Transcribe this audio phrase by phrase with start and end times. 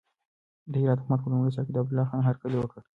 [0.71, 2.79] د هرات حکومت په لومړي سر کې د عبدالله خان هرکلی وکړ.